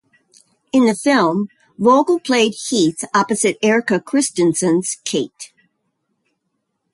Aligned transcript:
In 0.73 0.87
the 0.87 0.95
film, 0.95 1.49
Vogel 1.77 2.19
played 2.19 2.55
Heath 2.69 3.05
opposite 3.13 3.59
Erika 3.61 3.99
Christensen's 4.01 4.97
Kate. 5.05 5.53